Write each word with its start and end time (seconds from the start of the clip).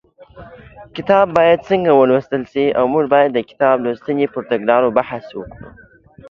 کتاب 0.95 1.25
باید 1.37 1.65
څنګه 1.69 1.91
ولوستل 1.93 2.43
شي 2.51 2.65
اثر 2.83 3.05
د 3.35 3.37
کتاب 3.49 3.75
لوستنې 3.83 4.25
پر 4.33 4.41
تګلارو 4.51 4.93
بحث 4.97 5.23
کوي 5.33 5.49